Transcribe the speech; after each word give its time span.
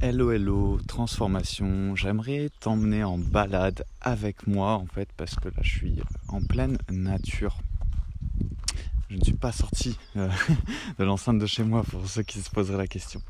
Hello 0.00 0.30
hello, 0.30 0.78
transformation. 0.86 1.96
J'aimerais 1.96 2.50
t'emmener 2.60 3.02
en 3.02 3.18
balade 3.18 3.84
avec 4.00 4.46
moi 4.46 4.74
en 4.74 4.86
fait 4.86 5.08
parce 5.16 5.34
que 5.34 5.48
là 5.48 5.60
je 5.60 5.70
suis 5.70 5.96
en 6.28 6.40
pleine 6.40 6.78
nature. 6.88 7.58
Je 9.10 9.16
ne 9.16 9.24
suis 9.24 9.32
pas 9.32 9.50
sorti 9.50 9.98
euh, 10.16 10.30
de 11.00 11.04
l'enceinte 11.04 11.40
de 11.40 11.46
chez 11.46 11.64
moi 11.64 11.82
pour 11.82 12.08
ceux 12.08 12.22
qui 12.22 12.40
se 12.40 12.48
poseraient 12.48 12.78
la 12.78 12.86
question. 12.86 13.20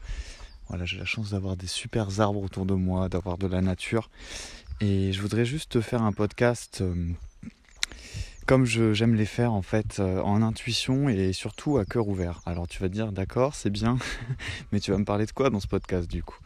Voilà, 0.68 0.84
j'ai 0.84 0.98
la 0.98 1.06
chance 1.06 1.30
d'avoir 1.30 1.56
des 1.56 1.66
super 1.66 2.20
arbres 2.20 2.42
autour 2.42 2.66
de 2.66 2.74
moi, 2.74 3.08
d'avoir 3.08 3.38
de 3.38 3.46
la 3.46 3.62
nature. 3.62 4.10
Et 4.82 5.14
je 5.14 5.22
voudrais 5.22 5.46
juste 5.46 5.72
te 5.72 5.80
faire 5.80 6.02
un 6.02 6.12
podcast 6.12 6.82
euh, 6.82 7.12
comme 8.48 8.64
j'aime 8.64 9.14
les 9.14 9.26
faire 9.26 9.52
en 9.52 9.60
fait 9.60 10.00
euh, 10.00 10.22
en 10.22 10.40
intuition 10.40 11.10
et 11.10 11.34
surtout 11.34 11.76
à 11.76 11.84
cœur 11.84 12.08
ouvert. 12.08 12.40
Alors 12.46 12.66
tu 12.66 12.80
vas 12.80 12.88
te 12.88 12.94
dire 12.94 13.12
d'accord, 13.12 13.54
c'est 13.54 13.68
bien, 13.68 13.98
mais 14.72 14.80
tu 14.80 14.90
vas 14.90 14.96
me 14.96 15.04
parler 15.04 15.26
de 15.26 15.32
quoi 15.32 15.50
dans 15.50 15.60
ce 15.60 15.66
podcast 15.66 16.10
du 16.10 16.22
coup? 16.22 16.38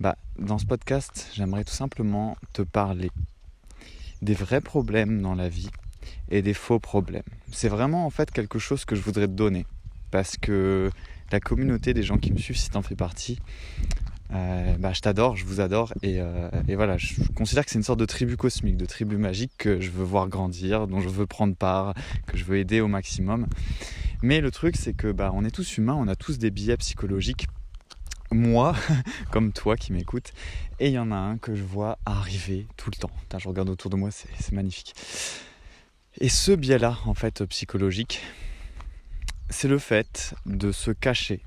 Bah 0.00 0.16
dans 0.40 0.58
ce 0.58 0.66
podcast, 0.66 1.30
j'aimerais 1.34 1.62
tout 1.62 1.72
simplement 1.72 2.36
te 2.52 2.62
parler 2.62 3.12
des 4.22 4.34
vrais 4.34 4.60
problèmes 4.60 5.22
dans 5.22 5.36
la 5.36 5.48
vie 5.48 5.70
et 6.30 6.42
des 6.42 6.52
faux 6.52 6.80
problèmes. 6.80 7.22
C'est 7.52 7.68
vraiment 7.68 8.06
en 8.06 8.10
fait 8.10 8.32
quelque 8.32 8.58
chose 8.58 8.84
que 8.84 8.96
je 8.96 9.02
voudrais 9.02 9.28
te 9.28 9.32
donner 9.32 9.66
parce 10.10 10.36
que 10.36 10.90
la 11.30 11.38
communauté 11.38 11.94
des 11.94 12.02
gens 12.02 12.18
qui 12.18 12.32
me 12.32 12.38
suivent, 12.38 12.58
si 12.58 12.70
tu 12.70 12.76
en 12.76 12.82
fais 12.82 12.96
partie, 12.96 13.38
euh, 14.32 14.76
bah, 14.78 14.92
je 14.92 15.00
t'adore, 15.00 15.36
je 15.36 15.44
vous 15.44 15.60
adore 15.60 15.92
euh, 16.04 16.50
et, 16.68 16.74
voilà, 16.74 16.96
je 16.96 17.14
considère 17.34 17.64
que 17.64 17.70
c'est 17.70 17.78
une 17.78 17.84
sorte 17.84 18.00
de 18.00 18.06
tribu 18.06 18.36
cosmique, 18.36 18.76
de 18.76 18.86
tribu 18.86 19.16
magique 19.16 19.52
que 19.58 19.80
je 19.80 19.90
veux 19.90 20.04
voir 20.04 20.28
grandir, 20.28 20.86
dont 20.86 21.00
je 21.00 21.08
veux 21.08 21.26
prendre 21.26 21.54
part, 21.54 21.94
que 22.26 22.36
je 22.36 22.44
veux 22.44 22.58
aider 22.58 22.80
au 22.80 22.88
maximum. 22.88 23.46
Mais 24.22 24.40
le 24.40 24.50
truc 24.50 24.76
c'est 24.76 24.94
que 24.94 25.12
bah, 25.12 25.30
on 25.34 25.44
est 25.44 25.50
tous 25.50 25.78
humains, 25.78 25.94
on 25.94 26.08
a 26.08 26.16
tous 26.16 26.38
des 26.38 26.50
billets 26.50 26.76
psychologiques. 26.76 27.46
Moi, 28.32 28.74
comme 29.30 29.52
toi 29.52 29.76
qui 29.76 29.92
m'écoutes, 29.92 30.32
et 30.80 30.88
il 30.88 30.92
y 30.92 30.98
en 30.98 31.12
a 31.12 31.16
un 31.16 31.38
que 31.38 31.54
je 31.54 31.62
vois 31.62 31.98
arriver 32.04 32.66
tout 32.76 32.90
le 32.90 32.98
temps. 32.98 33.10
je 33.38 33.48
regarde 33.48 33.68
autour 33.68 33.90
de 33.90 33.96
moi, 33.96 34.10
c'est 34.10 34.52
magnifique. 34.52 34.94
Et 36.20 36.28
ce 36.28 36.52
biais-là, 36.52 36.98
en 37.04 37.14
fait, 37.14 37.44
psychologique, 37.44 38.22
c'est 39.50 39.68
le 39.68 39.78
fait 39.78 40.34
de 40.46 40.72
se 40.72 40.90
cacher 40.90 41.42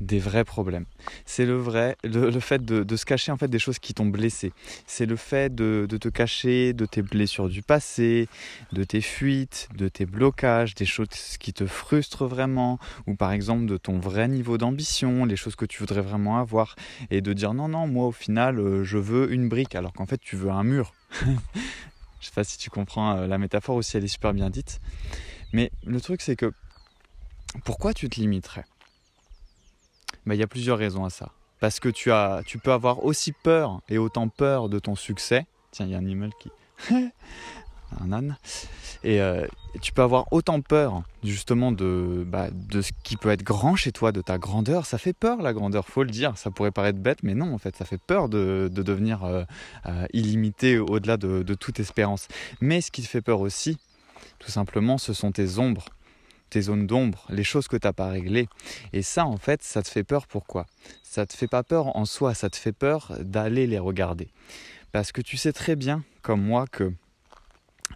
des 0.00 0.18
vrais 0.18 0.44
problèmes. 0.44 0.84
C'est 1.26 1.44
le 1.44 1.56
vrai, 1.56 1.96
le, 2.04 2.30
fait 2.40 2.64
de, 2.64 2.96
se 2.96 3.04
cacher 3.04 3.32
en 3.32 3.36
fait 3.36 3.48
des 3.48 3.58
choses 3.58 3.78
qui 3.78 3.94
t'ont 3.94 4.06
blessé. 4.06 4.52
C'est 4.86 5.06
le 5.06 5.16
fait 5.16 5.54
de, 5.54 5.86
te 5.86 6.08
cacher 6.08 6.72
de 6.72 6.86
tes 6.86 7.02
blessures 7.02 7.48
du 7.48 7.62
passé, 7.62 8.28
de 8.72 8.84
tes 8.84 9.00
fuites, 9.00 9.68
de 9.76 9.88
tes 9.88 10.06
blocages, 10.06 10.74
des 10.74 10.86
choses 10.86 11.36
qui 11.38 11.52
te 11.52 11.66
frustrent 11.66 12.26
vraiment, 12.26 12.78
ou 13.06 13.14
par 13.14 13.32
exemple 13.32 13.66
de 13.66 13.76
ton 13.76 13.98
vrai 13.98 14.28
niveau 14.28 14.58
d'ambition, 14.58 15.24
les 15.24 15.36
choses 15.36 15.56
que 15.56 15.66
tu 15.66 15.80
voudrais 15.80 16.02
vraiment 16.02 16.38
avoir, 16.38 16.76
et 17.10 17.20
de 17.20 17.32
dire 17.32 17.54
non 17.54 17.68
non 17.68 17.86
moi 17.86 18.06
au 18.06 18.12
final 18.12 18.58
euh, 18.58 18.84
je 18.84 18.98
veux 18.98 19.32
une 19.32 19.48
brique 19.48 19.74
alors 19.74 19.92
qu'en 19.92 20.06
fait 20.06 20.18
tu 20.18 20.36
veux 20.36 20.50
un 20.50 20.64
mur. 20.64 20.94
Je 22.20 22.26
sais 22.26 22.32
pas 22.34 22.42
si 22.42 22.58
tu 22.58 22.68
comprends 22.68 23.16
euh, 23.16 23.26
la 23.28 23.38
métaphore 23.38 23.76
aussi, 23.76 23.96
elle 23.96 24.02
est 24.02 24.08
super 24.08 24.34
bien 24.34 24.50
dite. 24.50 24.80
Mais 25.52 25.70
le 25.86 26.00
truc 26.00 26.20
c'est 26.20 26.34
que 26.34 26.52
pourquoi 27.64 27.94
tu 27.94 28.08
te 28.08 28.18
limiterais? 28.20 28.64
Bah, 30.28 30.34
il 30.34 30.38
y 30.38 30.44
a 30.44 30.46
plusieurs 30.46 30.78
raisons 30.78 31.04
à 31.04 31.10
ça. 31.10 31.32
Parce 31.58 31.80
que 31.80 31.88
tu, 31.88 32.12
as, 32.12 32.42
tu 32.46 32.58
peux 32.58 32.72
avoir 32.72 33.04
aussi 33.04 33.32
peur 33.32 33.80
et 33.88 33.98
autant 33.98 34.28
peur 34.28 34.68
de 34.68 34.78
ton 34.78 34.94
succès. 34.94 35.46
Tiens, 35.70 35.86
il 35.86 35.92
y 35.92 35.94
a 35.94 35.98
un 35.98 36.02
animal 36.02 36.30
qui. 36.38 36.50
un 38.00 38.12
âne. 38.12 38.36
Et 39.02 39.20
euh, 39.20 39.46
tu 39.80 39.92
peux 39.92 40.02
avoir 40.02 40.30
autant 40.32 40.60
peur 40.60 41.02
justement 41.24 41.72
de, 41.72 42.24
bah, 42.26 42.48
de 42.52 42.82
ce 42.82 42.92
qui 43.02 43.16
peut 43.16 43.30
être 43.30 43.42
grand 43.42 43.74
chez 43.74 43.90
toi, 43.90 44.12
de 44.12 44.20
ta 44.20 44.38
grandeur. 44.38 44.86
Ça 44.86 44.98
fait 44.98 45.14
peur 45.14 45.40
la 45.40 45.52
grandeur, 45.54 45.86
faut 45.86 46.02
le 46.02 46.10
dire. 46.10 46.36
Ça 46.36 46.50
pourrait 46.50 46.70
paraître 46.70 46.98
bête, 46.98 47.22
mais 47.22 47.34
non, 47.34 47.54
en 47.54 47.58
fait, 47.58 47.74
ça 47.74 47.84
fait 47.84 47.98
peur 47.98 48.28
de, 48.28 48.70
devenir 48.70 49.24
euh, 49.24 49.44
euh, 49.86 50.06
illimité 50.12 50.78
au-delà 50.78 51.16
de, 51.16 51.42
de 51.42 51.54
toute 51.54 51.80
espérance. 51.80 52.28
Mais 52.60 52.82
ce 52.82 52.90
qui 52.90 53.02
te 53.02 53.08
fait 53.08 53.22
peur 53.22 53.40
aussi, 53.40 53.78
tout 54.38 54.50
simplement, 54.50 54.98
ce 54.98 55.12
sont 55.12 55.32
tes 55.32 55.58
ombres 55.58 55.86
tes 56.48 56.62
zones 56.62 56.86
d'ombre, 56.86 57.24
les 57.28 57.44
choses 57.44 57.68
que 57.68 57.76
tu 57.76 57.86
n'as 57.86 57.92
pas 57.92 58.08
réglées. 58.08 58.48
Et 58.92 59.02
ça, 59.02 59.26
en 59.26 59.36
fait, 59.36 59.62
ça 59.62 59.82
te 59.82 59.88
fait 59.88 60.04
peur 60.04 60.26
pourquoi? 60.26 60.66
Ça 61.02 61.26
te 61.26 61.34
fait 61.34 61.48
pas 61.48 61.62
peur 61.62 61.96
en 61.96 62.04
soi, 62.04 62.34
ça 62.34 62.50
te 62.50 62.56
fait 62.56 62.72
peur 62.72 63.14
d'aller 63.20 63.66
les 63.66 63.78
regarder. 63.78 64.28
Parce 64.92 65.12
que 65.12 65.20
tu 65.20 65.36
sais 65.36 65.52
très 65.52 65.76
bien, 65.76 66.04
comme 66.22 66.42
moi, 66.42 66.66
que 66.70 66.92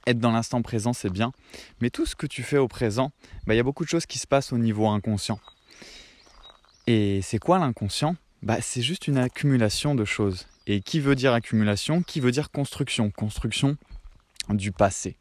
être 0.06 0.18
dans 0.18 0.32
l'instant 0.32 0.62
présent, 0.62 0.92
c'est 0.92 1.10
bien. 1.10 1.32
Mais 1.80 1.90
tout 1.90 2.06
ce 2.06 2.14
que 2.14 2.26
tu 2.26 2.42
fais 2.42 2.58
au 2.58 2.68
présent, 2.68 3.12
bah, 3.46 3.54
il 3.54 3.56
y 3.56 3.60
a 3.60 3.64
beaucoup 3.64 3.84
de 3.84 3.88
choses 3.88 4.06
qui 4.06 4.18
se 4.18 4.26
passent 4.26 4.52
au 4.52 4.58
niveau 4.58 4.88
inconscient. 4.88 5.38
Et 6.86 7.20
c'est 7.22 7.38
quoi 7.38 7.58
l'inconscient? 7.58 8.16
Bah, 8.42 8.60
C'est 8.60 8.82
juste 8.82 9.06
une 9.06 9.18
accumulation 9.18 9.94
de 9.94 10.04
choses. 10.04 10.46
Et 10.66 10.80
qui 10.80 11.00
veut 11.00 11.14
dire 11.14 11.32
accumulation? 11.32 12.02
Qui 12.02 12.20
veut 12.20 12.32
dire 12.32 12.50
construction? 12.50 13.10
Construction 13.10 13.76
du 14.48 14.72
passé. 14.72 15.16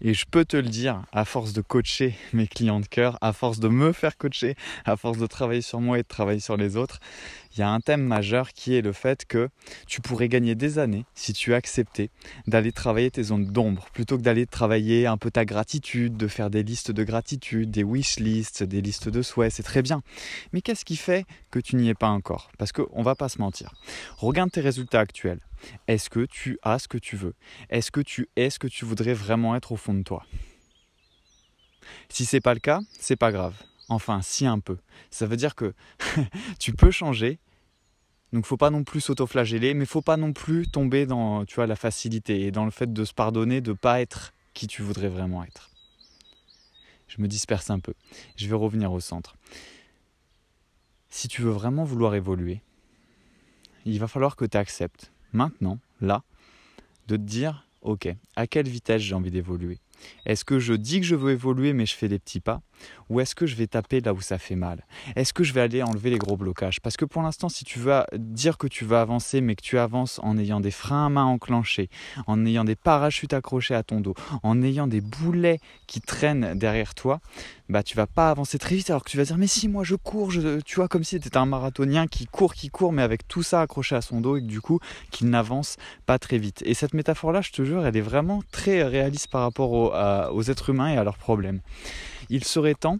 Et 0.00 0.14
je 0.14 0.24
peux 0.30 0.44
te 0.44 0.56
le 0.56 0.68
dire, 0.68 1.02
à 1.12 1.24
force 1.24 1.52
de 1.52 1.60
coacher 1.60 2.14
mes 2.32 2.46
clients 2.46 2.80
de 2.80 2.86
cœur, 2.86 3.18
à 3.20 3.32
force 3.32 3.60
de 3.60 3.68
me 3.68 3.92
faire 3.92 4.16
coacher, 4.16 4.56
à 4.84 4.96
force 4.96 5.18
de 5.18 5.26
travailler 5.26 5.62
sur 5.62 5.80
moi 5.80 5.98
et 5.98 6.02
de 6.02 6.08
travailler 6.08 6.40
sur 6.40 6.56
les 6.56 6.76
autres, 6.76 7.00
il 7.54 7.60
y 7.60 7.62
a 7.62 7.70
un 7.70 7.80
thème 7.80 8.02
majeur 8.02 8.52
qui 8.52 8.74
est 8.74 8.82
le 8.82 8.92
fait 8.92 9.24
que 9.26 9.48
tu 9.86 10.00
pourrais 10.00 10.28
gagner 10.28 10.54
des 10.54 10.78
années 10.78 11.04
si 11.14 11.32
tu 11.32 11.54
acceptais 11.54 12.10
d'aller 12.46 12.72
travailler 12.72 13.10
tes 13.10 13.22
zones 13.22 13.46
d'ombre 13.46 13.86
plutôt 13.92 14.16
que 14.16 14.22
d'aller 14.22 14.46
travailler 14.46 15.06
un 15.06 15.16
peu 15.16 15.30
ta 15.30 15.44
gratitude, 15.44 16.16
de 16.16 16.26
faire 16.26 16.50
des 16.50 16.62
listes 16.64 16.90
de 16.90 17.04
gratitude, 17.04 17.70
des 17.70 17.84
wish 17.84 18.18
lists, 18.18 18.62
des 18.64 18.80
listes 18.80 19.08
de 19.08 19.22
souhaits, 19.22 19.52
c'est 19.52 19.62
très 19.62 19.82
bien. 19.82 20.02
Mais 20.52 20.62
qu'est-ce 20.62 20.84
qui 20.84 20.96
fait 20.96 21.26
que 21.50 21.60
tu 21.60 21.76
n'y 21.76 21.88
es 21.88 21.94
pas 21.94 22.08
encore? 22.08 22.50
Parce 22.58 22.72
qu'on 22.72 23.02
va 23.02 23.14
pas 23.14 23.28
se 23.28 23.38
mentir. 23.38 23.72
Regarde 24.16 24.50
tes 24.50 24.60
résultats 24.60 25.00
actuels. 25.00 25.40
Est-ce 25.86 26.10
que 26.10 26.26
tu 26.26 26.58
as 26.62 26.78
ce 26.78 26.88
que 26.88 26.98
tu 26.98 27.16
veux? 27.16 27.34
Est-ce 27.70 27.90
que 27.90 28.00
tu 28.00 28.28
es 28.36 28.50
ce 28.50 28.58
que 28.58 28.66
tu 28.66 28.84
voudrais 28.84 29.14
vraiment 29.14 29.54
être 29.54 29.72
au 29.72 29.76
fond 29.76 29.94
de 29.94 30.02
toi? 30.02 30.26
Si 32.08 32.24
c'est 32.24 32.40
pas 32.40 32.54
le 32.54 32.60
cas, 32.60 32.80
c'est 32.98 33.16
pas 33.16 33.30
grave. 33.30 33.54
Enfin, 33.88 34.22
si 34.22 34.46
un 34.46 34.58
peu. 34.58 34.78
Ça 35.10 35.26
veut 35.26 35.36
dire 35.36 35.54
que 35.54 35.74
tu 36.58 36.72
peux 36.72 36.90
changer. 36.90 37.38
Donc 38.32 38.46
faut 38.46 38.56
pas 38.56 38.70
non 38.70 38.82
plus 38.82 39.00
s'autoflageller, 39.00 39.74
mais 39.74 39.86
faut 39.86 40.02
pas 40.02 40.16
non 40.16 40.32
plus 40.32 40.66
tomber 40.66 41.06
dans 41.06 41.44
tu 41.44 41.54
vois 41.54 41.66
la 41.66 41.76
facilité 41.76 42.42
et 42.42 42.50
dans 42.50 42.64
le 42.64 42.70
fait 42.70 42.92
de 42.92 43.04
se 43.04 43.14
pardonner 43.14 43.60
de 43.60 43.72
pas 43.72 44.00
être 44.00 44.32
qui 44.54 44.66
tu 44.66 44.82
voudrais 44.82 45.08
vraiment 45.08 45.44
être. 45.44 45.70
Je 47.06 47.22
me 47.22 47.28
disperse 47.28 47.70
un 47.70 47.78
peu. 47.78 47.94
Je 48.36 48.48
vais 48.48 48.56
revenir 48.56 48.92
au 48.92 48.98
centre. 48.98 49.36
Si 51.10 51.28
tu 51.28 51.42
veux 51.42 51.52
vraiment 51.52 51.84
vouloir 51.84 52.16
évoluer, 52.16 52.60
il 53.84 54.00
va 54.00 54.08
falloir 54.08 54.34
que 54.34 54.44
tu 54.44 54.56
acceptes 54.56 55.12
maintenant, 55.32 55.78
là, 56.00 56.24
de 57.06 57.16
te 57.16 57.22
dire, 57.22 57.68
ok, 57.82 58.08
à 58.34 58.46
quelle 58.46 58.68
vitesse 58.68 59.02
j'ai 59.02 59.14
envie 59.14 59.30
d'évoluer? 59.30 59.78
Est-ce 60.26 60.44
que 60.44 60.58
je 60.58 60.74
dis 60.74 61.00
que 61.00 61.06
je 61.06 61.14
veux 61.14 61.32
évoluer 61.32 61.72
mais 61.72 61.86
je 61.86 61.94
fais 61.94 62.08
des 62.08 62.18
petits 62.18 62.40
pas? 62.40 62.62
Ou 63.10 63.20
est-ce 63.20 63.34
que 63.34 63.46
je 63.46 63.54
vais 63.54 63.66
taper 63.66 64.00
là 64.00 64.12
où 64.12 64.20
ça 64.20 64.38
fait 64.38 64.56
mal? 64.56 64.84
Est-ce 65.16 65.32
que 65.32 65.44
je 65.44 65.52
vais 65.52 65.60
aller 65.60 65.82
enlever 65.82 66.10
les 66.10 66.18
gros 66.18 66.36
blocages? 66.36 66.80
Parce 66.80 66.96
que 66.96 67.04
pour 67.04 67.22
l'instant, 67.22 67.48
si 67.48 67.64
tu 67.64 67.78
veux 67.78 68.02
dire 68.12 68.58
que 68.58 68.66
tu 68.66 68.84
vas 68.84 69.00
avancer, 69.00 69.40
mais 69.40 69.54
que 69.54 69.62
tu 69.62 69.78
avances 69.78 70.20
en 70.22 70.38
ayant 70.38 70.60
des 70.60 70.70
freins 70.70 71.06
à 71.06 71.08
main 71.08 71.24
enclenchés, 71.24 71.90
en 72.26 72.44
ayant 72.46 72.64
des 72.64 72.76
parachutes 72.76 73.32
accrochés 73.32 73.74
à 73.74 73.82
ton 73.82 74.00
dos, 74.00 74.14
en 74.42 74.62
ayant 74.62 74.86
des 74.86 75.00
boulets 75.00 75.60
qui 75.86 76.00
traînent 76.00 76.58
derrière 76.58 76.94
toi, 76.94 77.20
bah 77.68 77.82
tu 77.82 77.96
vas 77.96 78.06
pas 78.06 78.30
avancer 78.30 78.58
très 78.58 78.76
vite 78.76 78.90
alors 78.90 79.02
que 79.04 79.10
tu 79.10 79.16
vas 79.16 79.24
dire 79.24 79.38
mais 79.38 79.46
si 79.46 79.68
moi 79.68 79.84
je 79.84 79.94
cours, 79.94 80.32
tu 80.64 80.76
vois 80.76 80.88
comme 80.88 81.02
si 81.02 81.18
tu 81.18 81.28
étais 81.28 81.36
un 81.38 81.46
marathonien 81.46 82.06
qui 82.06 82.26
court, 82.26 82.54
qui 82.54 82.68
court, 82.68 82.92
mais 82.92 83.02
avec 83.02 83.26
tout 83.26 83.42
ça 83.42 83.62
accroché 83.62 83.96
à 83.96 84.02
son 84.02 84.20
dos 84.20 84.36
et 84.36 84.42
du 84.42 84.60
coup 84.60 84.80
qu'il 85.10 85.30
n'avance 85.30 85.76
pas 86.04 86.18
très 86.18 86.38
vite. 86.38 86.62
Et 86.66 86.74
cette 86.74 86.94
métaphore-là, 86.94 87.40
je 87.40 87.52
te 87.52 87.64
jure, 87.64 87.86
elle 87.86 87.96
est 87.96 88.02
vraiment 88.02 88.42
très 88.52 88.82
réaliste 88.82 89.28
par 89.28 89.42
rapport 89.42 89.72
aux 90.34 90.42
êtres 90.42 90.70
humains 90.70 90.88
et 90.88 90.96
à 90.96 91.04
leurs 91.04 91.18
problèmes 91.18 91.60
il 92.30 92.44
serait 92.44 92.74
temps, 92.74 92.98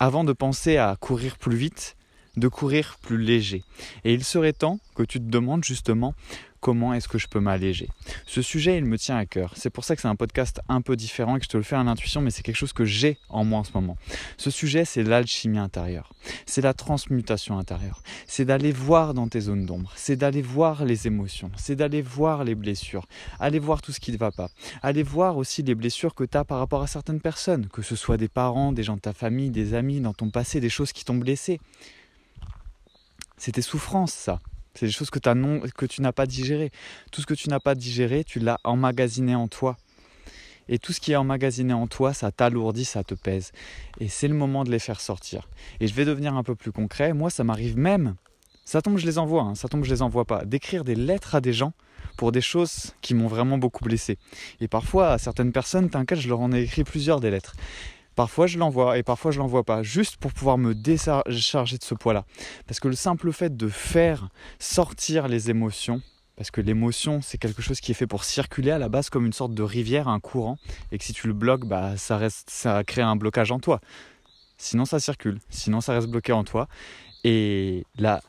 avant 0.00 0.24
de 0.24 0.32
penser 0.32 0.76
à 0.76 0.96
courir 1.00 1.38
plus 1.38 1.56
vite, 1.56 1.96
de 2.36 2.48
courir 2.48 2.96
plus 3.02 3.18
léger. 3.18 3.64
Et 4.04 4.14
il 4.14 4.24
serait 4.24 4.52
temps 4.52 4.78
que 4.94 5.02
tu 5.02 5.18
te 5.18 5.24
demandes 5.24 5.64
justement 5.64 6.14
comment 6.60 6.94
est-ce 6.94 7.08
que 7.08 7.18
je 7.18 7.28
peux 7.28 7.40
m'alléger. 7.40 7.88
Ce 8.26 8.42
sujet, 8.42 8.78
il 8.78 8.84
me 8.84 8.98
tient 8.98 9.16
à 9.16 9.26
cœur. 9.26 9.52
C'est 9.56 9.70
pour 9.70 9.84
ça 9.84 9.94
que 9.96 10.02
c'est 10.02 10.08
un 10.08 10.16
podcast 10.16 10.60
un 10.68 10.80
peu 10.80 10.96
différent 10.96 11.36
et 11.36 11.38
que 11.38 11.44
je 11.44 11.50
te 11.50 11.56
le 11.56 11.62
fais 11.62 11.76
à 11.76 11.82
l'intuition, 11.82 12.20
mais 12.20 12.30
c'est 12.30 12.42
quelque 12.42 12.56
chose 12.56 12.72
que 12.72 12.84
j'ai 12.84 13.18
en 13.28 13.44
moi 13.44 13.60
en 13.60 13.64
ce 13.64 13.72
moment. 13.72 13.96
Ce 14.36 14.50
sujet, 14.50 14.84
c'est 14.84 15.02
l'alchimie 15.02 15.58
intérieure. 15.58 16.12
C'est 16.46 16.60
la 16.60 16.74
transmutation 16.74 17.58
intérieure. 17.58 18.02
C'est 18.26 18.44
d'aller 18.44 18.72
voir 18.72 19.14
dans 19.14 19.28
tes 19.28 19.40
zones 19.40 19.66
d'ombre. 19.66 19.92
C'est 19.96 20.16
d'aller 20.16 20.42
voir 20.42 20.84
les 20.84 21.06
émotions. 21.06 21.50
C'est 21.56 21.76
d'aller 21.76 22.02
voir 22.02 22.44
les 22.44 22.54
blessures. 22.54 23.06
Aller 23.40 23.58
voir 23.58 23.82
tout 23.82 23.92
ce 23.92 24.00
qui 24.00 24.12
ne 24.12 24.18
va 24.18 24.30
pas. 24.30 24.50
Aller 24.82 25.02
voir 25.02 25.36
aussi 25.36 25.62
les 25.62 25.74
blessures 25.74 26.14
que 26.14 26.24
tu 26.24 26.36
as 26.36 26.44
par 26.44 26.58
rapport 26.58 26.82
à 26.82 26.86
certaines 26.86 27.20
personnes, 27.20 27.68
que 27.68 27.82
ce 27.82 27.96
soit 27.96 28.16
des 28.16 28.28
parents, 28.28 28.72
des 28.72 28.82
gens 28.82 28.96
de 28.96 29.00
ta 29.00 29.12
famille, 29.12 29.50
des 29.50 29.74
amis, 29.74 30.00
dans 30.00 30.14
ton 30.14 30.30
passé, 30.30 30.60
des 30.60 30.70
choses 30.70 30.92
qui 30.92 31.04
t'ont 31.04 31.16
blessé. 31.16 31.60
C'est 33.36 33.52
tes 33.52 33.62
souffrances, 33.62 34.12
ça. 34.12 34.40
C'est 34.78 34.86
des 34.86 34.92
choses 34.92 35.10
que, 35.10 35.18
que 35.18 35.86
tu 35.86 36.02
n'as 36.02 36.12
pas 36.12 36.26
digérées. 36.26 36.70
Tout 37.10 37.20
ce 37.20 37.26
que 37.26 37.34
tu 37.34 37.48
n'as 37.48 37.58
pas 37.58 37.74
digéré, 37.74 38.22
tu 38.22 38.38
l'as 38.38 38.60
emmagasiné 38.62 39.34
en 39.34 39.48
toi. 39.48 39.76
Et 40.68 40.78
tout 40.78 40.92
ce 40.92 41.00
qui 41.00 41.10
est 41.10 41.16
emmagasiné 41.16 41.72
en 41.72 41.88
toi, 41.88 42.12
ça 42.12 42.30
t'alourdit, 42.30 42.84
ça 42.84 43.02
te 43.02 43.14
pèse. 43.14 43.50
Et 43.98 44.06
c'est 44.06 44.28
le 44.28 44.34
moment 44.34 44.62
de 44.62 44.70
les 44.70 44.78
faire 44.78 45.00
sortir. 45.00 45.48
Et 45.80 45.88
je 45.88 45.94
vais 45.94 46.04
devenir 46.04 46.36
un 46.36 46.44
peu 46.44 46.54
plus 46.54 46.70
concret. 46.70 47.12
Moi, 47.12 47.28
ça 47.28 47.42
m'arrive 47.42 47.76
même 47.76 48.14
Ça 48.64 48.80
tombe, 48.82 48.98
je 48.98 49.06
les 49.06 49.18
envoie, 49.18 49.42
hein. 49.42 49.54
ça 49.56 49.66
tombe, 49.66 49.82
je 49.82 49.90
les 49.90 50.02
envoie 50.02 50.24
pas. 50.24 50.44
D'écrire 50.44 50.84
des 50.84 50.94
lettres 50.94 51.34
à 51.34 51.40
des 51.40 51.52
gens 51.52 51.72
pour 52.16 52.30
des 52.30 52.40
choses 52.40 52.94
qui 53.00 53.14
m'ont 53.14 53.26
vraiment 53.26 53.58
beaucoup 53.58 53.82
blessé. 53.82 54.16
Et 54.60 54.68
parfois, 54.68 55.12
à 55.12 55.18
certaines 55.18 55.50
personnes, 55.50 55.90
t'inquiète, 55.90 56.20
je 56.20 56.28
leur 56.28 56.38
en 56.38 56.52
ai 56.52 56.60
écrit 56.60 56.84
plusieurs 56.84 57.18
des 57.18 57.32
lettres. 57.32 57.56
Parfois 58.18 58.48
je 58.48 58.58
l'envoie 58.58 58.98
et 58.98 59.04
parfois 59.04 59.30
je 59.30 59.38
l'envoie 59.38 59.62
pas, 59.62 59.84
juste 59.84 60.16
pour 60.16 60.32
pouvoir 60.32 60.58
me 60.58 60.74
décharger 60.74 61.78
de 61.78 61.84
ce 61.84 61.94
poids-là. 61.94 62.24
Parce 62.66 62.80
que 62.80 62.88
le 62.88 62.96
simple 62.96 63.30
fait 63.30 63.56
de 63.56 63.68
faire 63.68 64.28
sortir 64.58 65.28
les 65.28 65.50
émotions, 65.50 66.02
parce 66.34 66.50
que 66.50 66.60
l'émotion 66.60 67.20
c'est 67.22 67.38
quelque 67.38 67.62
chose 67.62 67.78
qui 67.78 67.92
est 67.92 67.94
fait 67.94 68.08
pour 68.08 68.24
circuler 68.24 68.72
à 68.72 68.78
la 68.78 68.88
base 68.88 69.08
comme 69.08 69.24
une 69.24 69.32
sorte 69.32 69.54
de 69.54 69.62
rivière, 69.62 70.08
un 70.08 70.18
courant, 70.18 70.58
et 70.90 70.98
que 70.98 71.04
si 71.04 71.12
tu 71.12 71.28
le 71.28 71.32
bloques, 71.32 71.64
bah 71.64 71.96
ça 71.96 72.16
reste, 72.16 72.50
ça 72.50 72.82
crée 72.82 73.02
un 73.02 73.14
blocage 73.14 73.52
en 73.52 73.60
toi. 73.60 73.80
Sinon 74.56 74.84
ça 74.84 74.98
circule, 74.98 75.38
sinon 75.48 75.80
ça 75.80 75.92
reste 75.92 76.08
bloqué 76.08 76.32
en 76.32 76.42
toi. 76.42 76.66
Et 77.22 77.84
là, 77.98 78.20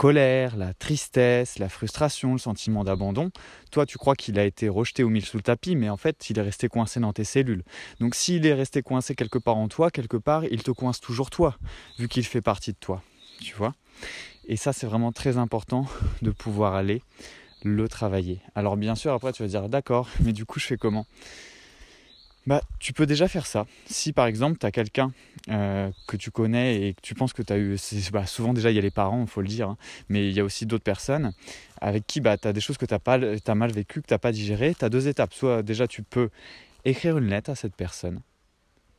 colère, 0.00 0.56
la 0.56 0.72
tristesse, 0.72 1.58
la 1.58 1.68
frustration, 1.68 2.32
le 2.32 2.38
sentiment 2.38 2.84
d'abandon, 2.84 3.30
toi 3.70 3.84
tu 3.84 3.98
crois 3.98 4.14
qu'il 4.14 4.38
a 4.38 4.46
été 4.46 4.66
rejeté 4.70 5.04
ou 5.04 5.10
mis 5.10 5.20
sous 5.20 5.36
le 5.36 5.42
tapis, 5.42 5.76
mais 5.76 5.90
en 5.90 5.98
fait 5.98 6.30
il 6.30 6.38
est 6.38 6.42
resté 6.42 6.68
coincé 6.68 7.00
dans 7.00 7.12
tes 7.12 7.24
cellules. 7.24 7.62
Donc 8.00 8.14
s'il 8.14 8.46
est 8.46 8.54
resté 8.54 8.80
coincé 8.80 9.14
quelque 9.14 9.38
part 9.38 9.58
en 9.58 9.68
toi, 9.68 9.90
quelque 9.90 10.16
part, 10.16 10.46
il 10.46 10.62
te 10.62 10.70
coince 10.70 11.00
toujours 11.00 11.28
toi, 11.28 11.58
vu 11.98 12.08
qu'il 12.08 12.24
fait 12.24 12.40
partie 12.40 12.72
de 12.72 12.78
toi. 12.80 13.02
Tu 13.42 13.54
vois? 13.54 13.74
Et 14.48 14.56
ça 14.56 14.72
c'est 14.72 14.86
vraiment 14.86 15.12
très 15.12 15.36
important 15.36 15.84
de 16.22 16.30
pouvoir 16.30 16.76
aller 16.76 17.02
le 17.62 17.86
travailler. 17.86 18.40
Alors 18.54 18.78
bien 18.78 18.94
sûr 18.94 19.12
après 19.12 19.34
tu 19.34 19.42
vas 19.42 19.50
dire 19.50 19.68
d'accord, 19.68 20.08
mais 20.20 20.32
du 20.32 20.46
coup 20.46 20.58
je 20.58 20.64
fais 20.64 20.78
comment? 20.78 21.04
Bah, 22.46 22.62
tu 22.78 22.92
peux 22.92 23.06
déjà 23.06 23.28
faire 23.28 23.46
ça. 23.46 23.66
Si 23.86 24.12
par 24.12 24.26
exemple 24.26 24.58
tu 24.58 24.66
as 24.66 24.70
quelqu'un 24.70 25.12
euh, 25.50 25.90
que 26.06 26.16
tu 26.16 26.30
connais 26.30 26.82
et 26.82 26.94
que 26.94 27.00
tu 27.02 27.14
penses 27.14 27.32
que 27.32 27.42
tu 27.42 27.52
as 27.52 27.58
eu. 27.58 27.76
Bah, 28.12 28.26
souvent 28.26 28.54
déjà 28.54 28.70
il 28.70 28.76
y 28.76 28.78
a 28.78 28.82
les 28.82 28.90
parents, 28.90 29.22
il 29.22 29.28
faut 29.28 29.42
le 29.42 29.48
dire, 29.48 29.68
hein, 29.68 29.76
mais 30.08 30.28
il 30.28 30.34
y 30.34 30.40
a 30.40 30.44
aussi 30.44 30.66
d'autres 30.66 30.84
personnes 30.84 31.32
avec 31.80 32.06
qui 32.06 32.20
bah, 32.20 32.36
tu 32.36 32.48
as 32.48 32.52
des 32.52 32.60
choses 32.60 32.78
que 32.78 32.86
tu 32.86 32.94
as, 32.94 33.00
as, 33.00 33.54
mal 33.54 33.72
vécues, 33.72 34.02
que 34.02 34.06
tu 34.06 34.14
n'as 34.14 34.18
pas 34.18 34.32
digérées. 34.32 34.74
Tu 34.78 34.84
as 34.84 34.88
deux 34.88 35.08
étapes. 35.08 35.34
Soit 35.34 35.62
déjà 35.62 35.86
tu 35.86 36.02
peux 36.02 36.30
écrire 36.84 37.18
une 37.18 37.28
lettre 37.28 37.50
à 37.50 37.54
cette 37.54 37.76
personne 37.76 38.20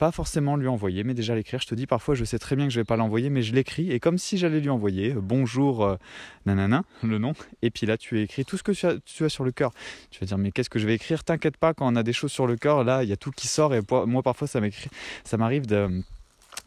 pas 0.02 0.12
forcément 0.12 0.56
lui 0.56 0.68
envoyer, 0.68 1.04
mais 1.04 1.14
déjà 1.14 1.36
l'écrire. 1.36 1.62
Je 1.62 1.68
te 1.68 1.76
dis, 1.76 1.86
parfois, 1.86 2.16
je 2.16 2.26
sais 2.26 2.40
très 2.40 2.56
bien 2.56 2.66
que 2.66 2.74
je 2.74 2.80
vais 2.80 2.84
pas 2.84 2.96
l'envoyer, 2.96 3.30
mais 3.30 3.44
je 3.44 3.54
l'écris, 3.54 3.92
et 3.92 4.00
comme 4.00 4.18
si 4.18 4.36
j'allais 4.36 4.60
lui 4.60 4.72
envoyer, 4.72 5.14
euh, 5.14 5.22
bonjour, 5.22 5.86
euh, 5.86 5.96
nanana, 6.48 6.84
le 7.04 7.20
nom, 7.20 7.34
et 7.62 7.70
puis 7.70 7.86
là, 7.86 8.00
tu 8.00 8.20
écris 8.20 8.44
tout 8.44 8.58
ce 8.58 8.64
que 8.64 8.72
tu 8.72 9.24
as, 9.24 9.30
sur 9.30 9.44
le 9.44 9.52
cœur. 9.52 9.72
Tu 10.10 10.20
vas 10.20 10.26
dire, 10.26 10.40
mais 10.40 10.52
qu'est-ce 10.52 10.72
que 10.72 10.80
je 10.80 10.88
vais 10.88 10.96
écrire? 10.96 11.24
T'inquiète 11.24 11.56
pas, 11.56 11.76
quand 11.76 11.88
on 11.88 11.96
a 11.96 12.02
des 12.02 12.14
choses 12.14 12.32
sur 12.32 12.48
le 12.48 12.56
cœur, 12.56 12.84
là, 12.84 13.04
il 13.04 13.10
y 13.10 13.14
a 13.14 13.16
tout 13.16 13.30
qui 13.30 13.48
sort, 13.48 13.76
et 13.76 13.82
moi, 14.08 14.24
parfois, 14.24 14.48
ça 14.48 15.38
m'arrive 15.38 15.68
de 15.68 16.02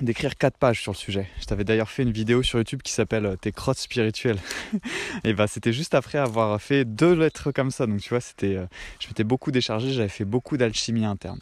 d'écrire 0.01 0.37
quatre 0.37 0.57
pages 0.57 0.81
sur 0.81 0.93
le 0.93 0.97
sujet. 0.97 1.29
Je 1.41 1.45
t'avais 1.47 1.65
d'ailleurs 1.65 1.91
fait 1.91 2.05
une 2.05 2.13
vidéo 2.13 2.43
sur 2.43 2.59
YouTube 2.59 2.83
qui 2.83 2.93
s'appelle 2.93 3.27
euh, 3.27 3.37
Tes 3.37 3.51
crottes 3.51 3.79
spirituelles. 3.79 4.39
et 5.25 5.35
bah 5.35 5.47
c'était 5.47 5.73
juste 5.73 5.95
après 5.95 6.19
avoir 6.19 6.61
fait 6.61 6.85
deux 6.85 7.15
lettres 7.15 7.51
comme 7.51 7.71
ça. 7.73 7.87
Donc 7.87 8.01
tu 8.01 8.11
vois, 8.11 8.21
c'était 8.21 8.59
je 9.01 9.09
m'étais 9.09 9.25
beaucoup 9.25 9.51
déchargé, 9.51 9.93
j'avais 9.93 10.09
fait 10.09 10.25
beaucoup 10.25 10.57
d'alchimie 10.57 11.05
interne. 11.05 11.41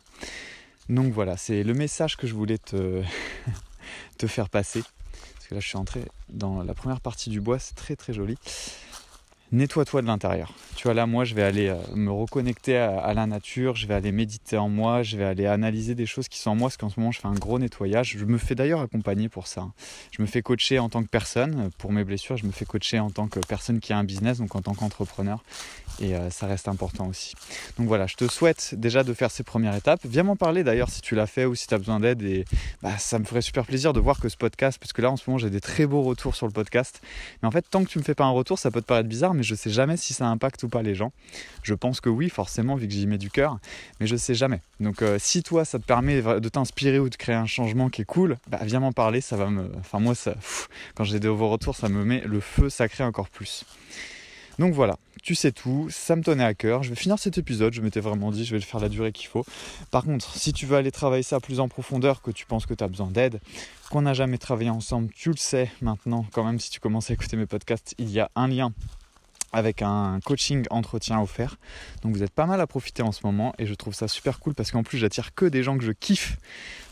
Donc 0.89 1.13
voilà, 1.13 1.37
c'est 1.37 1.63
le 1.63 1.75
message 1.75 2.17
que 2.17 2.27
je 2.27 2.35
voulais 2.35 2.59
te, 2.59 3.03
faire 4.27 4.49
passer. 4.49 4.83
Parce 5.35 5.49
que 5.49 5.55
là, 5.55 5.61
je 5.61 5.69
suis 5.69 5.79
entré 5.79 6.03
dans 6.29 6.63
la 6.63 6.75
première 6.75 7.01
partie 7.01 7.31
du 7.31 7.41
bois, 7.41 7.59
c'est 7.59 7.75
très 7.75 7.97
très 7.97 8.13
joli 8.13 8.37
nettoie-toi 9.53 10.01
de 10.01 10.07
l'intérieur. 10.07 10.53
Tu 10.77 10.85
vois, 10.85 10.95
là, 10.95 11.07
moi, 11.07 11.25
je 11.25 11.35
vais 11.35 11.43
aller 11.43 11.69
euh, 11.69 11.77
me 11.95 12.11
reconnecter 12.11 12.77
à, 12.77 13.13
la 13.15 13.27
nature, 13.27 13.77
je 13.77 13.87
vais 13.87 13.95
aller 13.95 14.11
méditer 14.11 14.57
en 14.57 14.69
moi, 14.69 15.03
je 15.03 15.17
vais 15.17 15.25
aller 15.25 15.47
analyser 15.47 15.95
des 15.95 16.07
choses 16.07 16.29
qui 16.29 16.39
sont 16.39 16.51
en 16.51 16.57
moi, 16.57 16.69
parce 16.69 16.79
qu'en 16.79 16.89
ce 16.89 16.99
moment, 16.99 17.13
je 17.13 17.21
fais 17.21 17.29
un 17.29 17.35
gros 17.35 17.59
nettoyage. 17.59 18.17
Je 18.19 18.25
me 18.25 18.39
fais 18.39 18.55
d'ailleurs 18.55 18.81
accompagner 18.81 19.29
pour 19.29 19.47
ça. 19.47 19.69
Je 20.11 20.23
me 20.23 20.27
fais 20.27 20.43
coacher 20.43 20.79
en 20.79 20.89
tant 20.89 21.03
que 21.03 21.09
personne 21.09 21.71
pour 21.79 21.93
mes 21.93 22.03
blessures, 22.03 22.37
je 22.37 22.47
me 22.47 22.53
fais 22.53 22.65
coacher 22.65 22.99
en 22.99 23.11
tant 23.11 23.29
que 23.29 23.41
personne 23.41 23.79
qui 23.81 23.93
a 23.93 23.99
un 23.99 24.05
business, 24.05 24.39
donc 24.39 24.57
en 24.57 24.63
tant 24.63 24.75
qu'entrepreneur. 24.75 25.45
Et 26.03 26.17
euh, 26.17 26.31
ça 26.31 26.47
reste 26.47 26.67
important 26.67 27.07
aussi. 27.07 27.35
Donc 27.79 27.87
voilà, 27.87 28.07
je 28.07 28.17
te 28.17 28.27
souhaite 28.27 28.75
déjà 28.77 29.05
de 29.05 29.15
faire 29.15 29.31
ces 29.31 29.45
premières 29.45 29.75
étapes. 29.77 30.01
Viens 30.05 30.25
m'en 30.25 30.37
parler 30.37 30.65
d'ailleurs 30.65 30.91
si 30.91 31.01
tu 31.01 31.15
l'as 31.15 31.29
fait 31.29 31.45
ou 31.45 31.55
si 31.55 31.69
tu 31.69 31.75
as 31.75 31.79
besoin 31.79 32.01
d'aide. 32.01 32.23
Et 32.23 32.45
bah, 32.83 32.99
ça 32.99 33.21
me 33.21 33.25
ferait 33.25 33.41
super 33.41 33.65
plaisir 33.65 33.93
de 33.93 34.01
voir 34.01 34.19
que 34.19 34.29
ce 34.29 34.37
podcast, 34.37 34.79
parce 34.81 34.93
que 34.93 35.01
là, 35.01 35.11
en 35.11 35.17
ce 35.17 35.25
moment, 35.29 35.39
j'ai 35.39 35.51
des 35.51 35.61
très 35.61 35.87
beaux 35.87 36.03
retours 36.03 36.35
sur 36.35 36.47
le 36.47 36.53
podcast. 36.53 37.01
Mais 37.41 37.49
en 37.49 37.53
fait, 37.53 37.65
tant 37.71 37.85
que 37.85 37.89
tu 37.89 37.99
me 37.99 38.05
fais 38.05 38.17
pas 38.17 38.25
un 38.25 38.31
retour, 38.31 38.59
ça 38.59 38.71
peut 38.71 38.81
te 38.81 38.87
paraître 38.87 39.09
bizarre, 39.09 39.33
je 39.41 39.55
sais 39.55 39.71
jamais 39.71 39.97
si 39.97 40.13
ça 40.13 40.27
impacte 40.27 40.63
ou 40.65 40.69
pas 40.69 40.83
les 40.83 40.95
gens. 40.95 41.13
Je 41.63 41.75
pense 41.75 42.01
que 42.01 42.09
oui, 42.09 42.29
forcément, 42.29 42.75
vu 42.75 42.89
que 42.89 42.93
j'y 42.93 43.07
mets 43.07 43.19
du 43.19 43.31
cœur, 43.31 43.59
mais 44.01 44.07
je 44.07 44.17
sais 44.17 44.35
jamais. 44.35 44.61
Donc 44.81 45.03
euh, 45.03 45.19
si 45.21 45.43
toi, 45.43 45.65
ça 45.65 45.79
te 45.79 45.85
permet 45.85 46.21
de 46.23 46.49
t'inspirer 46.49 46.99
ou 46.99 47.09
de 47.09 47.17
créer 47.17 47.37
un 47.37 47.47
changement 47.47 47.89
qui 47.89 48.03
est 48.03 48.07
cool, 48.07 48.39
bah, 48.49 48.61
viens 48.63 48.81
m'en 48.81 48.93
parler, 48.93 49.21
ça 49.21 49.37
va 49.37 49.51
me... 49.51 49.71
Enfin 49.79 50.01
moi, 50.01 50.15
ça, 50.15 50.35
quand 50.95 51.05
j'ai 51.05 51.21
des 51.21 51.29
vos 51.29 51.49
retours, 51.49 51.77
ça 51.77 51.89
me 51.89 52.05
met 52.05 52.23
le 52.25 52.41
feu 52.41 52.69
sacré 52.69 53.05
encore 53.05 53.29
plus. 53.29 53.65
Donc 54.59 54.75
voilà, 54.75 54.97
tu 55.23 55.35
sais 55.35 55.53
tout, 55.53 55.89
ça 55.91 56.17
me 56.17 56.23
tenait 56.23 56.45
à 56.45 56.55
cœur. 56.55 56.83
Je 56.83 56.91
vais 56.91 56.97
finir 56.97 57.19
cet 57.19 57.39
épisode, 57.39 57.73
je 57.73 57.81
m'étais 57.81 58.01
vraiment 58.01 58.31
dit, 58.31 58.45
je 58.45 58.53
vais 58.53 58.59
le 58.59 58.65
faire 58.65 58.81
la 58.81 58.89
durée 58.89 59.13
qu'il 59.13 59.29
faut. 59.29 59.45
Par 59.91 60.05
contre, 60.05 60.37
si 60.37 60.53
tu 60.53 60.67
veux 60.67 60.77
aller 60.77 60.91
travailler 60.91 61.23
ça 61.23 61.41
plus 61.41 61.61
en 61.61 61.69
profondeur, 61.69 62.23
que 62.23 62.31
tu 62.31 62.47
penses 62.47 62.67
que 62.67 62.75
tu 62.75 62.85
as 62.85 62.89
besoin 62.89 63.11
d'aide, 63.11 63.41
qu'on 63.91 64.03
n'a 64.03 64.15
jamais 64.15 64.39
travaillé 64.39 64.71
ensemble, 64.71 65.11
tu 65.15 65.31
le 65.31 65.37
sais 65.37 65.71
maintenant, 65.81 66.27
quand 66.33 66.45
même, 66.45 66.59
si 66.59 66.71
tu 66.71 66.81
commences 66.81 67.11
à 67.11 67.15
écouter 67.15 67.37
mes 67.37 67.47
podcasts, 67.47 67.95
il 67.99 68.11
y 68.11 68.21
a 68.21 68.31
un 68.35 68.49
lien 68.49 68.73
avec 69.53 69.83
un 69.83 70.19
coaching 70.25 70.65
entretien 70.71 71.21
offert. 71.21 71.57
Donc 72.03 72.15
vous 72.15 72.23
êtes 72.23 72.33
pas 72.33 72.47
mal 72.47 72.61
à 72.61 72.67
profiter 72.67 73.03
en 73.03 73.13
ce 73.13 73.21
moment 73.25 73.55
et 73.59 73.67
je 73.67 73.75
trouve 73.75 73.95
ça 73.95 74.09
super 74.09 74.41
cool 74.41 74.55
parce 74.55 74.71
qu'en 74.71 74.83
plus 74.83 74.99
j'attire 74.99 75.35
que 75.35 75.45
des 75.45 75.63
gens 75.63 75.77
que 75.77 75.85
je 75.85 75.93
kiffe 75.93 76.39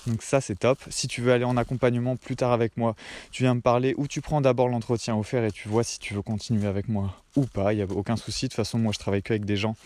donc 0.06 0.22
ça 0.22 0.40
c'est 0.40 0.58
top. 0.58 0.78
Si 0.88 1.08
tu 1.08 1.20
veux 1.20 1.32
aller 1.32 1.44
en 1.44 1.56
accompagnement 1.56 2.16
plus 2.16 2.36
tard 2.36 2.52
avec 2.52 2.76
moi, 2.76 2.94
tu 3.30 3.42
viens 3.42 3.54
me 3.54 3.60
parler 3.60 3.94
ou 3.96 4.06
tu 4.06 4.20
prends 4.20 4.40
d'abord 4.40 4.68
l'entretien 4.68 5.16
offert 5.16 5.44
et 5.44 5.52
tu 5.52 5.68
vois 5.68 5.84
si 5.84 5.98
tu 5.98 6.14
veux 6.14 6.22
continuer 6.22 6.66
avec 6.66 6.88
moi 6.88 7.16
ou 7.36 7.46
pas. 7.46 7.72
Il 7.72 7.76
n'y 7.76 7.82
a 7.82 7.86
aucun 7.86 8.16
souci. 8.16 8.46
De 8.46 8.48
toute 8.48 8.56
façon, 8.56 8.78
moi 8.78 8.92
je 8.92 8.98
travaille 8.98 9.22
qu'avec 9.22 9.44
des 9.44 9.56
gens 9.56 9.76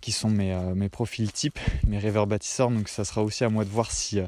qui 0.00 0.12
sont 0.12 0.30
mes, 0.30 0.52
euh, 0.52 0.88
profils 0.90 1.30
types, 1.32 1.58
mes 1.86 1.98
rêveurs 1.98 2.26
bâtisseurs. 2.26 2.70
Donc 2.70 2.88
ça 2.88 3.04
sera 3.04 3.22
aussi 3.22 3.44
à 3.44 3.48
moi 3.48 3.64
de 3.64 3.70
voir 3.70 3.90
si, 3.90 4.20
euh, 4.20 4.26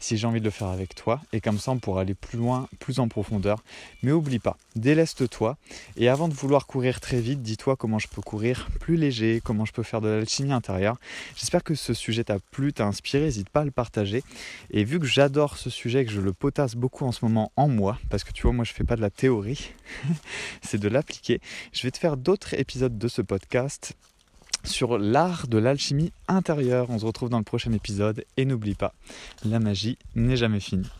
si 0.00 0.16
j'ai 0.16 0.26
envie 0.26 0.40
de 0.40 0.44
le 0.44 0.50
faire 0.50 0.68
avec 0.68 0.94
toi. 0.94 1.20
Et 1.32 1.40
comme 1.40 1.58
ça 1.58 1.72
on 1.72 1.78
pourra 1.78 2.02
aller 2.02 2.14
plus 2.14 2.38
loin, 2.38 2.68
plus 2.78 2.98
en 2.98 3.08
profondeur. 3.08 3.62
Mais 4.02 4.12
oublie 4.12 4.38
pas, 4.38 4.56
déleste-toi. 4.76 5.56
Et 5.96 6.08
avant 6.08 6.28
de 6.28 6.34
vouloir 6.34 6.66
courir 6.66 7.00
très 7.00 7.20
vite, 7.20 7.42
dis-toi 7.42 7.76
comment 7.76 7.98
je 7.98 8.08
peux 8.08 8.22
courir 8.22 8.68
plus 8.80 8.96
léger, 8.96 9.40
comment 9.42 9.64
je 9.64 9.72
peux 9.72 9.82
faire 9.82 10.00
de 10.00 10.08
l'alchimie 10.08 10.52
intérieure. 10.52 10.96
J'espère 11.36 11.62
que 11.62 11.74
ce 11.74 11.94
sujet 11.94 12.24
t'a 12.24 12.38
plu, 12.38 12.72
t'a 12.72 12.86
inspiré. 12.86 13.24
N'hésite 13.24 13.48
pas 13.48 13.60
à 13.60 13.64
le 13.64 13.70
partager. 13.70 14.22
Vu 14.84 15.00
que 15.00 15.06
j'adore 15.06 15.56
ce 15.56 15.70
sujet, 15.70 16.04
que 16.04 16.10
je 16.10 16.20
le 16.20 16.32
potasse 16.32 16.74
beaucoup 16.74 17.04
en 17.04 17.12
ce 17.12 17.24
moment 17.24 17.52
en 17.56 17.68
moi, 17.68 17.98
parce 18.10 18.24
que 18.24 18.32
tu 18.32 18.42
vois, 18.42 18.52
moi 18.52 18.64
je 18.64 18.72
fais 18.72 18.84
pas 18.84 18.96
de 18.96 19.00
la 19.00 19.10
théorie, 19.10 19.72
c'est 20.62 20.78
de 20.78 20.88
l'appliquer, 20.88 21.40
je 21.72 21.82
vais 21.82 21.90
te 21.90 21.98
faire 21.98 22.16
d'autres 22.16 22.54
épisodes 22.54 22.98
de 22.98 23.08
ce 23.08 23.22
podcast 23.22 23.94
sur 24.64 24.98
l'art 24.98 25.46
de 25.46 25.58
l'alchimie 25.58 26.12
intérieure. 26.26 26.88
On 26.90 26.98
se 26.98 27.04
retrouve 27.04 27.28
dans 27.28 27.38
le 27.38 27.44
prochain 27.44 27.72
épisode 27.72 28.24
et 28.36 28.44
n'oublie 28.44 28.74
pas, 28.74 28.94
la 29.44 29.60
magie 29.60 29.98
n'est 30.14 30.36
jamais 30.36 30.60
finie. 30.60 30.90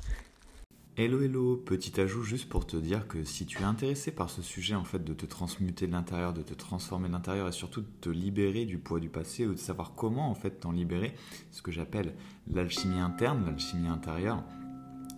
Hello 0.96 1.20
hello, 1.20 1.56
petit 1.56 2.00
ajout 2.00 2.22
juste 2.22 2.48
pour 2.48 2.68
te 2.68 2.76
dire 2.76 3.08
que 3.08 3.24
si 3.24 3.46
tu 3.46 3.58
es 3.58 3.64
intéressé 3.64 4.12
par 4.12 4.30
ce 4.30 4.42
sujet 4.42 4.76
en 4.76 4.84
fait 4.84 5.02
de 5.02 5.12
te 5.12 5.26
transmuter 5.26 5.88
de 5.88 5.92
l'intérieur, 5.92 6.32
de 6.32 6.42
te 6.42 6.54
transformer 6.54 7.08
de 7.08 7.14
l'intérieur 7.14 7.48
et 7.48 7.52
surtout 7.52 7.80
de 7.80 7.90
te 8.00 8.10
libérer 8.10 8.64
du 8.64 8.78
poids 8.78 9.00
du 9.00 9.08
passé 9.08 9.44
ou 9.44 9.54
de 9.54 9.58
savoir 9.58 9.96
comment 9.96 10.30
en 10.30 10.36
fait 10.36 10.60
t'en 10.60 10.70
libérer, 10.70 11.16
ce 11.50 11.62
que 11.62 11.72
j'appelle 11.72 12.14
l'alchimie 12.46 13.00
interne, 13.00 13.44
l'alchimie 13.44 13.88
intérieure, 13.88 14.44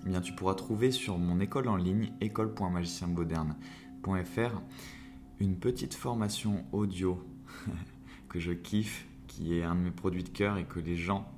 eh 0.06 0.08
bien 0.08 0.22
tu 0.22 0.32
pourras 0.32 0.54
trouver 0.54 0.92
sur 0.92 1.18
mon 1.18 1.40
école 1.40 1.68
en 1.68 1.76
ligne 1.76 2.10
école.magicienmoderne.fr 2.22 4.62
une 5.40 5.58
petite 5.58 5.92
formation 5.92 6.64
audio 6.72 7.22
que 8.30 8.40
je 8.40 8.52
kiffe, 8.52 9.06
qui 9.26 9.58
est 9.58 9.62
un 9.62 9.74
de 9.74 9.80
mes 9.80 9.90
produits 9.90 10.24
de 10.24 10.30
cœur 10.30 10.56
et 10.56 10.64
que 10.64 10.80
les 10.80 10.96
gens 10.96 11.30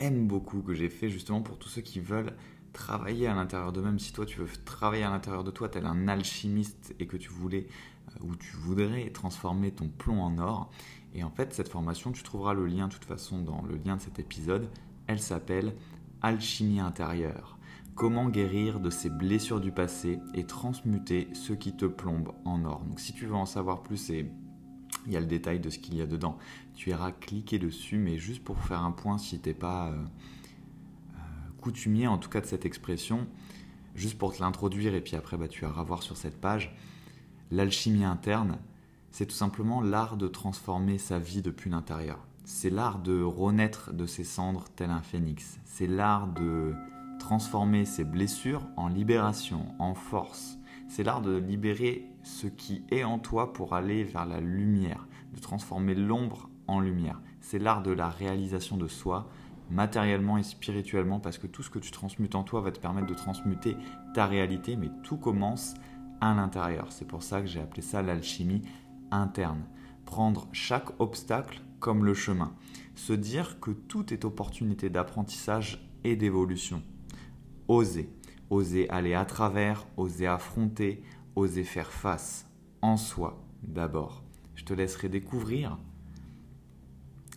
aiment 0.00 0.26
beaucoup, 0.26 0.62
que 0.62 0.72
j'ai 0.72 0.88
fait 0.88 1.10
justement 1.10 1.42
pour 1.42 1.58
tous 1.58 1.68
ceux 1.68 1.82
qui 1.82 2.00
veulent 2.00 2.32
travailler 2.74 3.26
à 3.26 3.34
l'intérieur 3.34 3.72
d'eux-mêmes, 3.72 3.98
si 3.98 4.12
toi 4.12 4.26
tu 4.26 4.40
veux 4.40 4.48
travailler 4.66 5.04
à 5.04 5.10
l'intérieur 5.10 5.44
de 5.44 5.50
toi, 5.50 5.70
tel 5.70 5.86
un 5.86 6.06
alchimiste 6.08 6.94
et 7.00 7.06
que 7.06 7.16
tu 7.16 7.30
voulais 7.30 7.66
euh, 8.10 8.26
ou 8.26 8.36
tu 8.36 8.54
voudrais 8.56 9.08
transformer 9.10 9.70
ton 9.70 9.88
plomb 9.88 10.20
en 10.20 10.36
or, 10.36 10.70
et 11.14 11.24
en 11.24 11.30
fait 11.30 11.54
cette 11.54 11.68
formation, 11.68 12.12
tu 12.12 12.22
trouveras 12.22 12.52
le 12.52 12.66
lien 12.66 12.88
de 12.88 12.92
toute 12.92 13.06
façon 13.06 13.40
dans 13.40 13.62
le 13.62 13.76
lien 13.76 13.96
de 13.96 14.02
cet 14.02 14.18
épisode, 14.18 14.68
elle 15.06 15.20
s'appelle 15.20 15.74
Alchimie 16.20 16.80
intérieure. 16.80 17.58
Comment 17.94 18.28
guérir 18.28 18.80
de 18.80 18.90
ces 18.90 19.08
blessures 19.08 19.60
du 19.60 19.70
passé 19.70 20.18
et 20.34 20.44
transmuter 20.44 21.28
ce 21.32 21.52
qui 21.52 21.76
te 21.76 21.84
plombe 21.84 22.32
en 22.44 22.64
or. 22.64 22.80
Donc 22.84 22.98
si 22.98 23.12
tu 23.12 23.26
veux 23.26 23.36
en 23.36 23.46
savoir 23.46 23.82
plus 23.82 24.10
et 24.10 24.28
il 25.06 25.12
y 25.12 25.16
a 25.16 25.20
le 25.20 25.26
détail 25.26 25.60
de 25.60 25.70
ce 25.70 25.78
qu'il 25.78 25.96
y 25.96 26.02
a 26.02 26.06
dedans, 26.06 26.38
tu 26.74 26.90
iras 26.90 27.12
cliquer 27.12 27.60
dessus, 27.60 27.98
mais 27.98 28.18
juste 28.18 28.42
pour 28.42 28.58
faire 28.58 28.82
un 28.82 28.90
point 28.90 29.16
si 29.16 29.38
t'es 29.38 29.54
pas... 29.54 29.90
Euh, 29.90 30.04
coutumier 31.64 32.06
en 32.06 32.18
tout 32.18 32.28
cas 32.28 32.42
de 32.42 32.46
cette 32.46 32.66
expression, 32.66 33.26
juste 33.94 34.18
pour 34.18 34.34
te 34.34 34.42
l'introduire 34.42 34.94
et 34.94 35.00
puis 35.00 35.16
après 35.16 35.38
bah, 35.38 35.48
tu 35.48 35.64
vas 35.64 35.70
voir 35.82 36.02
sur 36.02 36.18
cette 36.18 36.38
page, 36.38 36.76
l'alchimie 37.50 38.04
interne, 38.04 38.58
c'est 39.10 39.24
tout 39.24 39.34
simplement 39.34 39.80
l'art 39.80 40.18
de 40.18 40.28
transformer 40.28 40.98
sa 40.98 41.18
vie 41.18 41.40
depuis 41.40 41.70
l'intérieur. 41.70 42.18
C'est 42.44 42.68
l'art 42.68 42.98
de 42.98 43.22
renaître 43.22 43.94
de 43.94 44.04
ses 44.04 44.24
cendres 44.24 44.66
tel 44.76 44.90
un 44.90 45.00
phénix. 45.00 45.58
C'est 45.64 45.86
l'art 45.86 46.26
de 46.26 46.74
transformer 47.18 47.86
ses 47.86 48.04
blessures 48.04 48.66
en 48.76 48.88
libération, 48.88 49.64
en 49.78 49.94
force. 49.94 50.58
C'est 50.88 51.02
l'art 51.02 51.22
de 51.22 51.34
libérer 51.34 52.04
ce 52.24 52.46
qui 52.46 52.82
est 52.90 53.04
en 53.04 53.18
toi 53.18 53.54
pour 53.54 53.72
aller 53.72 54.04
vers 54.04 54.26
la 54.26 54.40
lumière, 54.40 55.06
de 55.34 55.40
transformer 55.40 55.94
l'ombre 55.94 56.50
en 56.66 56.80
lumière. 56.80 57.22
C'est 57.40 57.58
l'art 57.58 57.82
de 57.82 57.92
la 57.92 58.10
réalisation 58.10 58.76
de 58.76 58.86
soi, 58.86 59.30
matériellement 59.74 60.38
et 60.38 60.42
spirituellement, 60.42 61.20
parce 61.20 61.36
que 61.36 61.46
tout 61.46 61.62
ce 61.62 61.70
que 61.70 61.78
tu 61.78 61.90
transmutes 61.90 62.36
en 62.36 62.44
toi 62.44 62.60
va 62.60 62.70
te 62.70 62.78
permettre 62.78 63.08
de 63.08 63.14
transmuter 63.14 63.76
ta 64.14 64.26
réalité, 64.26 64.76
mais 64.76 64.90
tout 65.02 65.16
commence 65.16 65.74
à 66.20 66.32
l'intérieur. 66.34 66.92
C'est 66.92 67.06
pour 67.06 67.22
ça 67.22 67.40
que 67.40 67.46
j'ai 67.46 67.60
appelé 67.60 67.82
ça 67.82 68.00
l'alchimie 68.00 68.62
interne. 69.10 69.64
Prendre 70.04 70.48
chaque 70.52 70.98
obstacle 71.00 71.60
comme 71.80 72.04
le 72.04 72.14
chemin. 72.14 72.54
Se 72.94 73.12
dire 73.12 73.60
que 73.60 73.72
tout 73.72 74.14
est 74.14 74.24
opportunité 74.24 74.88
d'apprentissage 74.88 75.90
et 76.04 76.16
d'évolution. 76.16 76.82
Oser. 77.68 78.08
Oser 78.50 78.88
aller 78.90 79.14
à 79.14 79.24
travers, 79.24 79.86
oser 79.96 80.26
affronter, 80.26 81.02
oser 81.34 81.64
faire 81.64 81.90
face 81.90 82.48
en 82.80 82.96
soi 82.96 83.42
d'abord. 83.62 84.22
Je 84.54 84.64
te 84.64 84.72
laisserai 84.72 85.08
découvrir 85.08 85.78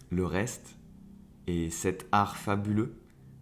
le 0.10 0.26
reste 0.26 0.77
et 1.48 1.70
cet 1.70 2.08
art 2.12 2.38
fabuleux 2.38 3.00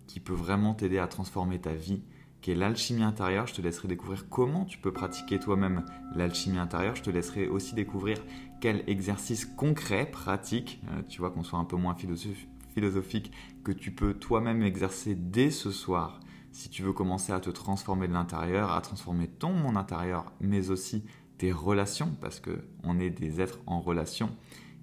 qui 0.08 0.20
peut 0.20 0.34
vraiment 0.34 0.74
t'aider 0.74 1.00
à 1.00 1.08
transformer 1.08 1.60
ta 1.60 1.74
vie, 1.74 2.04
qui 2.42 2.52
est 2.52 2.56
l'alchimie 2.56 3.04
intérieure. 3.04 3.48
Je 3.48 3.56
te 3.56 3.62
laisserai 3.62 3.88
découvrir 3.88 4.30
comment 4.30 4.66
tu 4.66 4.78
peux 4.78 4.94
pratiquer 4.94 5.40
toi-même 5.40 5.84
l'alchimie 6.16 6.60
intérieure. 6.60 6.96
Je 6.96 7.02
te 7.02 7.10
laisserai 7.10 7.48
aussi 7.48 7.74
découvrir 7.74 8.18
quel 8.62 8.84
exercice 8.88 9.46
concret, 9.46 10.06
pratique, 10.06 10.80
euh, 10.92 11.02
tu 11.10 11.20
vois 11.20 11.32
qu'on 11.32 11.44
soit 11.44 11.60
un 11.60 11.66
peu 11.66 11.76
moins 11.76 11.96
philosophique, 11.96 13.32
que 13.64 13.72
tu 13.72 13.92
peux 13.92 14.14
toi-même 14.14 14.62
exercer 14.62 15.16
dès 15.16 15.50
ce 15.50 15.72
soir 15.72 16.20
si 16.52 16.70
tu 16.70 16.84
veux 16.84 16.94
commencer 16.94 17.34
à 17.34 17.42
te 17.42 17.50
transformer 17.50 18.08
de 18.08 18.14
l'intérieur, 18.14 18.72
à 18.72 18.80
transformer 18.80 19.28
ton 19.28 19.52
monde 19.52 19.76
intérieur, 19.76 20.32
mais 20.40 20.70
aussi 20.70 21.04
tes 21.38 21.52
relations, 21.52 22.16
parce 22.22 22.40
qu'on 22.40 23.00
est 23.00 23.10
des 23.10 23.42
êtres 23.42 23.60
en 23.66 23.82
relation. 23.82 24.30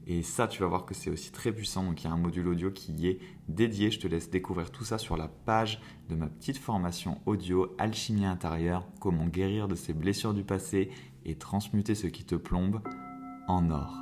Et 0.07 0.23
ça, 0.23 0.49
tu 0.49 0.61
vas 0.61 0.69
voir 0.69 0.85
que 0.85 0.95
c'est 0.95 1.11
aussi 1.11 1.31
très 1.31 1.53
puissant. 1.53 1.85
Donc, 1.85 2.03
il 2.03 2.07
y 2.07 2.11
a 2.11 2.13
un 2.13 2.19
module 2.19 2.49
audio 2.49 2.71
qui 2.71 3.07
est 3.07 3.19
dédié. 3.49 3.91
Je 3.91 4.01
te 4.01 4.09
laisse 4.09 4.31
découvrir 4.31 4.71
tout 4.71 4.85
ça 4.85 4.99
sur 4.99 5.17
la 5.17 5.29
page 5.29 5.81
de 6.09 6.17
ma 6.17 6.27
petite 6.27 6.59
formation 6.59 7.21
audio 7.27 7.75
Alchimie 7.79 8.27
intérieure, 8.27 8.87
comment 9.01 9.27
guérir 9.27 9.69
de 9.69 9.75
ces 9.75 9.93
blessures 9.93 10.35
du 10.35 10.43
passé 10.43 10.91
et 11.25 11.37
transmuter 11.37 11.95
ce 11.95 12.09
qui 12.09 12.25
te 12.25 12.35
plombe 12.35 12.81
en 13.47 13.71
or. 13.71 14.02